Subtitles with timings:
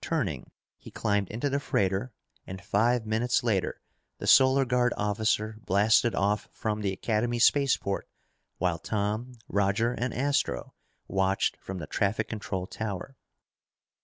[0.00, 2.12] Turning, he climbed into the freighter
[2.44, 3.80] and five minutes later
[4.18, 8.08] the Solar Guard officer blasted off from the Academy spaceport
[8.58, 10.74] while Tom, Roger, and Astro
[11.06, 13.16] watched from the traffic control tower.